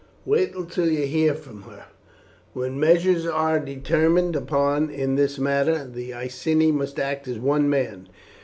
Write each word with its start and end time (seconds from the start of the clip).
Wait 0.25 0.55
until 0.55 0.89
you 0.89 1.05
hear 1.05 1.35
from 1.35 1.61
her. 1.61 1.85
When 2.53 2.79
measures 2.79 3.27
are 3.27 3.59
determined 3.59 4.35
upon 4.35 4.89
in 4.89 5.13
this 5.15 5.37
matter 5.37 5.85
the 5.85 6.11
Iceni 6.15 6.71
must 6.71 6.97
act 6.99 7.27
as 7.27 7.37
one 7.37 7.69
man. 7.69 8.09